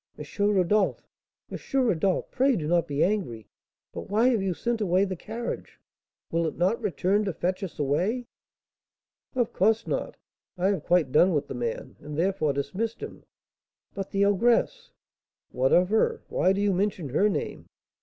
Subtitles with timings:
[0.39, 1.07] Rodolph!
[1.51, 1.59] M.
[1.75, 2.31] Rodolph!
[2.31, 3.45] pray do not be angry,
[3.93, 5.79] but why have you sent away the carriage?
[6.31, 8.25] Will it not return to fetch us away?"
[9.35, 10.17] "Of course not;
[10.57, 13.25] I have quite done with the man, and therefore dismissed him."
[13.93, 14.89] "But the ogress!"
[15.51, 16.23] "What of her?
[16.29, 17.67] Why do you mention her name?"